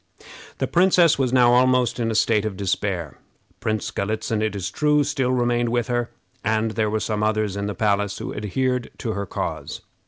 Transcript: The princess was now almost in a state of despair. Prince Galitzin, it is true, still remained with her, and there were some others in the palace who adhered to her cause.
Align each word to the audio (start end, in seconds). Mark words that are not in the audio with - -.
The 0.57 0.65
princess 0.65 1.19
was 1.19 1.31
now 1.31 1.53
almost 1.53 1.99
in 1.99 2.09
a 2.09 2.15
state 2.15 2.43
of 2.43 2.57
despair. 2.57 3.19
Prince 3.59 3.91
Galitzin, 3.91 4.41
it 4.41 4.55
is 4.55 4.71
true, 4.71 5.03
still 5.03 5.31
remained 5.31 5.69
with 5.69 5.89
her, 5.89 6.09
and 6.43 6.71
there 6.71 6.89
were 6.89 6.99
some 6.99 7.21
others 7.21 7.55
in 7.55 7.67
the 7.67 7.75
palace 7.75 8.17
who 8.17 8.33
adhered 8.33 8.89
to 8.97 9.11
her 9.11 9.27
cause. 9.27 9.81